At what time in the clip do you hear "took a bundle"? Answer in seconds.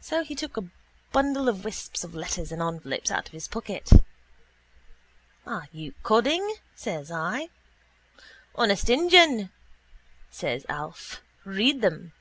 0.36-1.48